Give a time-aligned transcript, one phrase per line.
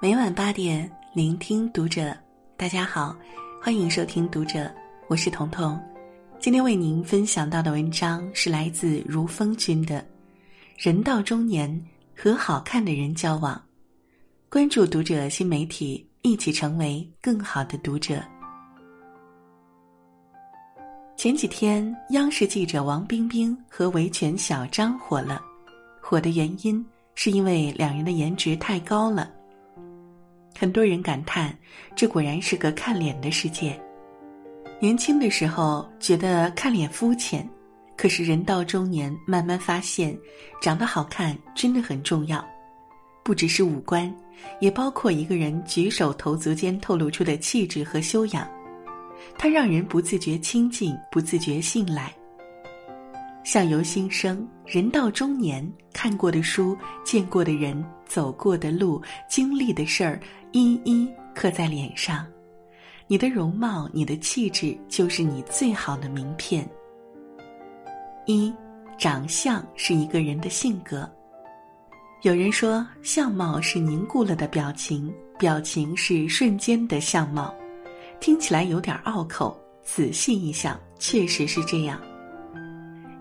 [0.00, 2.16] 每晚八点，聆听读者。
[2.56, 3.16] 大家好，
[3.60, 4.70] 欢迎收听读者，
[5.08, 5.80] 我是彤彤。
[6.38, 10.00] 今天为您分享到的文章是来自如风君的
[10.76, 11.84] 《人到中年
[12.14, 13.54] 和好看的人交往》。
[14.48, 18.22] 关注读者新媒体，一起成为更好的读者。
[21.16, 25.40] 前几天，央视记者王冰冰和维权小张火了，
[25.98, 29.32] 火的原因是因为两人的颜值太高了。
[30.58, 31.56] 很多人感叹，
[31.94, 33.80] 这果然是个看脸的世界。
[34.78, 37.48] 年轻的时候觉得看脸肤浅，
[37.96, 40.14] 可是人到中年，慢慢发现，
[40.60, 42.46] 长得好看真的很重要，
[43.24, 44.14] 不只是五官，
[44.60, 48.46] 也包括一个人举手投足间透露出的气质和修养，
[49.38, 52.12] 它让人不自觉亲近，不自觉信赖。
[53.44, 60.20] 相由心生，人到中年，看过的书，见过的人，走过的路，经历的事儿。
[60.52, 62.26] 一一刻在脸上，
[63.06, 66.66] 你的容貌、你的气质，就是你最好的名片。
[68.24, 68.52] 一，
[68.96, 71.08] 长相是一个人的性格。
[72.22, 77.54] 有人说，相貌是凝固了的表情，表情是瞬间的相貌，
[78.20, 79.58] 听起来有点拗口。
[79.82, 82.00] 仔细一想，确实是这样。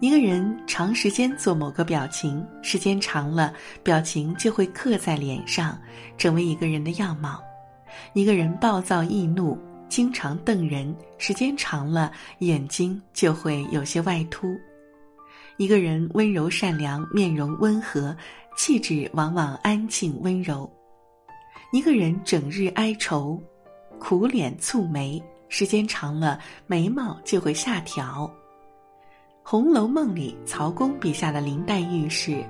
[0.02, 5.80] 一个人长时间做某个表情，时间长了，表情就会刻在脸上，
[6.18, 7.40] 成为一个人的样貌。
[8.14, 14.48] 一个人暴躁易怒，经常瞪人，时间长了，眼睛就会有些外凸。
[15.58, 18.16] 一个人温柔善良，面容温和，
[18.58, 20.70] 气质往往安静温柔。
[21.72, 23.42] 一个人整日哀愁，
[24.00, 28.26] 苦脸蹙眉，时间长了，眉毛就会下挑。
[29.42, 32.44] 《红楼梦》里，曹公笔下的林黛玉是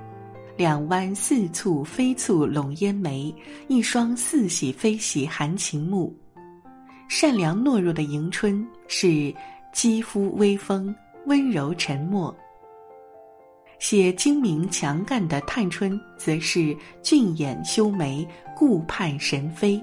[0.56, 3.34] 两弯似蹙非蹙笼烟眉，
[3.68, 6.14] 一双似喜非喜含情目。
[7.08, 9.32] 善良懦弱的迎春是
[9.72, 10.94] 肌肤微风
[11.26, 12.34] 温柔沉默。
[13.78, 18.26] 写精明强干的探春则是俊眼修眉
[18.56, 19.82] 顾盼神飞。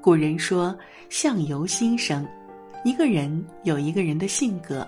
[0.00, 0.76] 古人说
[1.10, 2.26] ：“相由心生”，
[2.84, 4.86] 一个人有一个人的性格。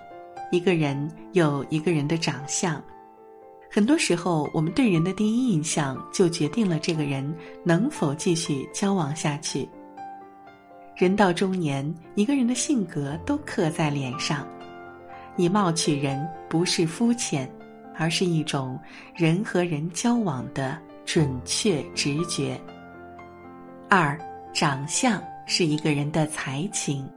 [0.52, 2.82] 一个人有一个人的长相，
[3.70, 7.32] 很多时候，我们对人的第一印象就决定了这个人
[7.62, 9.68] 能否继续交往下去。
[10.96, 14.44] 人到中年，一个人的性格都刻在脸上，
[15.36, 17.48] 以貌取人不是肤浅，
[17.96, 18.76] 而是一种
[19.14, 22.60] 人和人交往的准确直觉。
[23.88, 24.18] 二，
[24.52, 27.08] 长相是一个人的才情。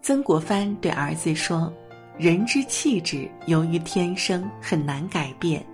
[0.00, 1.72] 曾国藩对儿子说
[2.18, 5.64] ：“人之气质由于天生很难改变，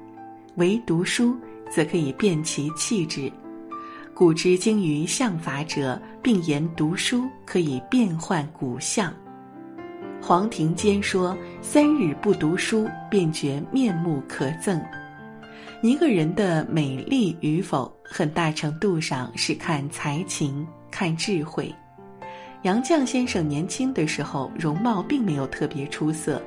[0.57, 1.37] 唯读书
[1.71, 3.33] 则可以变其气质。
[4.15, 9.15] 古之精于相法者，并言读书可以变换骨相。”
[10.21, 14.79] 黄庭坚说：“三日不读书，便觉面目可憎。”
[15.81, 21.73] 一个人的美丽与否，很大程度上是看才情、看智慧。
[22.63, 26.43] 杨绛先生年轻的时候，容貌并没有特别出色，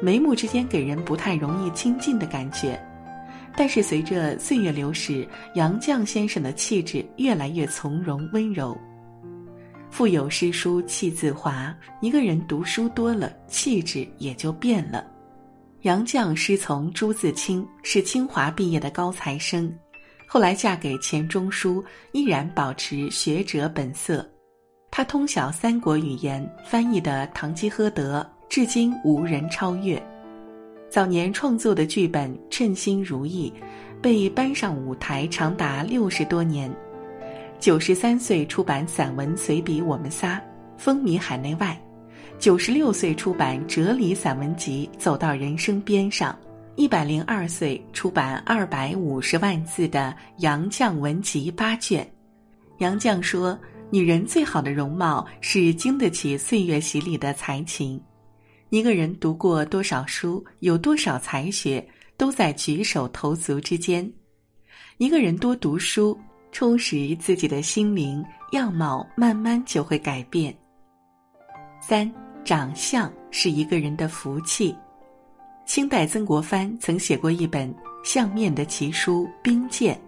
[0.00, 2.80] 眉目之间给人不太容易亲近的感觉。
[3.56, 8.78] 但是随着岁月流逝，杨绛先生的气质越来越从容温柔。
[9.90, 15.04] 腹有诗书气自华，一个人读书多了，气质也就变了。
[15.86, 19.72] 杨绛师从朱自清，是清华毕业的高材生，
[20.26, 21.80] 后来嫁给钱钟书，
[22.10, 24.28] 依然保持学者本色。
[24.90, 30.04] 他通晓三国语言，翻译的《堂吉诃德》至今无人超越。
[30.90, 33.52] 早年创作的剧本《称心如意》，
[34.02, 36.68] 被搬上舞台长达六十多年。
[37.60, 40.36] 九十三岁出版散文随笔《我们仨》，
[40.76, 41.80] 风靡海内外。
[42.38, 46.32] 九十六岁出版哲理散文集《走到人生边上》，
[46.76, 52.08] 一百零二岁出版二百五十万字的《杨绛文集》八卷。
[52.78, 53.58] 杨绛说。
[53.88, 58.02] 女人最好的容貌是经得起岁月洗礼的才情。
[58.70, 64.12] 一个人读过多少书，有多少才学，都在举手投足之间。
[64.98, 66.18] 一个人多读书，
[66.50, 70.52] 充实自己的心灵，样貌慢慢就会改变。
[71.80, 72.12] 三，
[72.46, 74.72] 长相是一个人的福气。
[75.66, 79.98] 清代曾国藩曾写过一本相面的奇书《兵鉴》，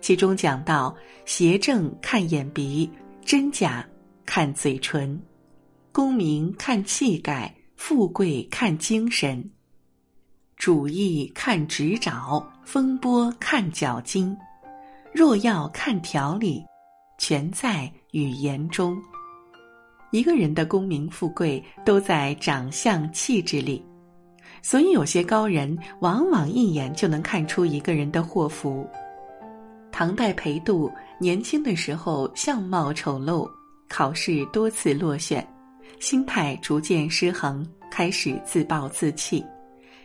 [0.00, 0.96] 其中讲到：
[1.26, 2.90] 邪正看眼鼻。
[3.22, 3.86] 真假
[4.26, 5.18] 看嘴唇，
[5.92, 9.50] 功名看气概，富贵看精神，
[10.56, 14.36] 主意看执爪，风波看脚筋。
[15.12, 16.62] 若要看条理，
[17.18, 18.94] 全在语言中。
[20.14, 23.84] 一个人的功名富贵都在长相气质里，
[24.62, 28.88] 所以有些高人往往一眼就能看出一个人的祸福。
[29.90, 30.88] 唐代裴度
[31.18, 33.50] 年轻的时候相貌丑陋，
[33.88, 35.44] 考试多次落选，
[35.98, 39.44] 心态逐渐失衡，开始自暴自弃。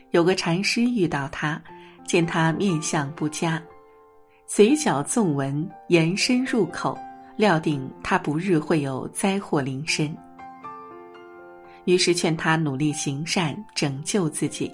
[0.10, 1.62] 有个禅师遇到他，
[2.04, 3.62] 见他面相不佳，
[4.48, 6.98] 嘴角纵纹延伸入口，
[7.40, 10.14] 料定他不日会有灾祸临身，
[11.86, 14.70] 于是劝他努力行善，拯救自己。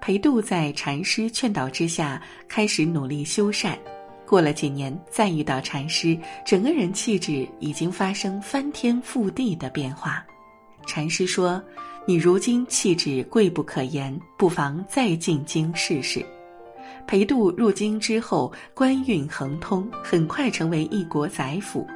[0.00, 3.78] 裴度在禅师劝导之下，开始努力修善。
[4.26, 10.26] 过了几年，再遇到禅师，整个人气质已经发生翻天覆地的变化。
[10.88, 11.62] 禅师说
[12.08, 16.26] ：“你如今气质贵不可言，不妨再进京试试。”
[17.06, 21.86] 裴度入京之后，官运亨通，很快成为一国宰辅。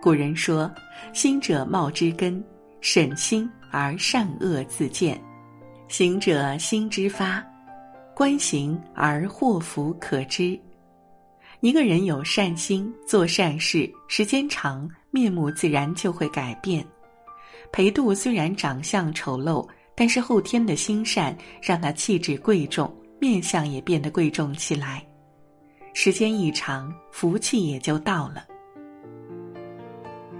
[0.00, 0.70] 古人说
[1.12, 2.42] ：“心者貌之根，
[2.80, 5.16] 审心而善恶自见；
[5.88, 7.44] 行者心之发，
[8.14, 10.58] 观行而祸福可知。”
[11.60, 16.84] 一个人有善心，做善事，时间长，面目自然就会改变。
[17.70, 22.92] 裴度虽然长相丑陋，但是后天的心善让他气质贵重，
[23.22, 25.00] 面相也变得贵重起来。
[25.94, 28.44] 时间一长，福气也就到了。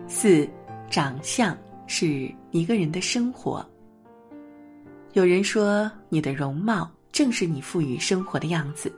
[0.08, 0.48] 四，
[0.90, 1.56] 长相
[1.86, 3.64] 是一个人的生活。
[5.12, 8.92] 有人说，你的容貌正是你赋予生活的样子。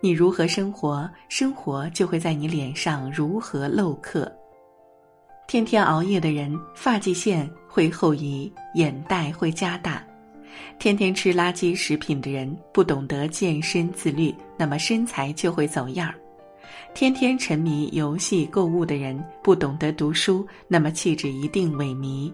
[0.00, 4.32] 你如何生活，生活就会在你脸上如何镂刻。
[5.48, 10.00] 天天熬夜的人，发际线会后移，眼袋会加大；
[10.78, 16.14] 天天吃垃圾食品的人，不懂得健身自律，那么身材就会走样儿；
[16.94, 22.32] 天天沉迷游戏购物的人，不懂得读书，那么气质一定萎靡；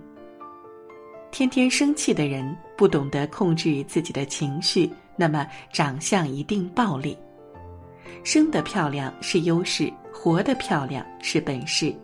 [1.30, 7.16] 天天生气的人，不懂得控制自己的情绪，那么长相一定暴力。
[8.22, 11.94] 生的漂亮是优势，活的漂亮是本事。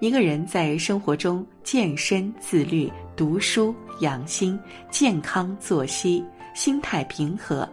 [0.00, 4.58] 一个人在生活中健身、自律、读书、养心、
[4.90, 6.24] 健康作息、
[6.54, 7.68] 心态平和，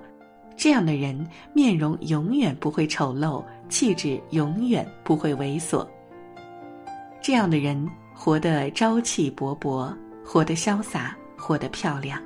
[0.55, 5.87] 这样的人面容永远不会丑陋，气质永远不会猥琐。
[7.21, 9.93] 这样的人活得朝气勃勃，
[10.23, 12.21] 活得潇洒，活得漂亮。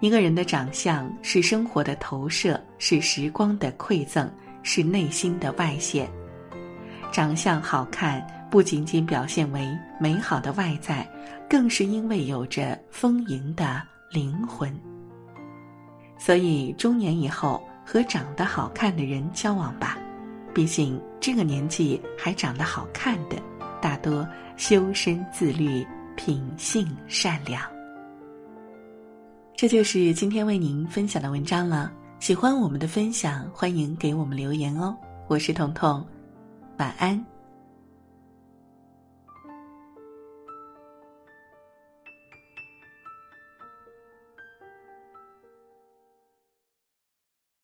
[0.00, 4.30] 一个人的长相是生活的投射，是时光的馈赠，
[4.62, 6.10] 是内心的外显。
[7.12, 11.08] 长相好看，不仅仅表现为美好的外在，
[11.48, 13.80] 更是因为有着丰盈的
[14.10, 14.74] 灵魂。
[16.18, 19.96] 所以，中年以后和长得好看的人交往吧，
[20.52, 23.36] 毕竟这个年纪还长得好看的，
[23.80, 25.86] 大多修身自律，
[26.16, 27.62] 品性善良。
[29.54, 31.92] 这就是今天为您分享的文章了。
[32.18, 34.96] 喜欢我们的分享，欢迎给我们留言哦。
[35.28, 36.04] 我是彤彤，
[36.78, 37.39] 晚安。